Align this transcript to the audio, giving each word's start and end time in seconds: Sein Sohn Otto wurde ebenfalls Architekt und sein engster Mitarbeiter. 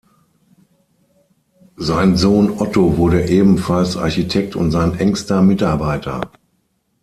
Sein 1.77 2.17
Sohn 2.17 2.49
Otto 2.59 2.97
wurde 2.97 3.27
ebenfalls 3.27 3.97
Architekt 3.97 4.55
und 4.55 4.71
sein 4.71 4.97
engster 4.97 5.43
Mitarbeiter. 5.43 6.21